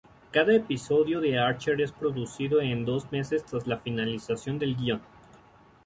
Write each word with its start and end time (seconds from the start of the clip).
Cada 0.31 0.55
episodio 0.55 1.21
de 1.21 1.37
Archer 1.37 1.79
es 1.79 1.91
producido 1.91 2.59
en 2.59 2.85
dos 2.85 3.11
meses 3.11 3.45
tras 3.45 3.67
la 3.67 3.77
finalización 3.77 4.57
del 4.57 4.75
guion. 4.75 5.01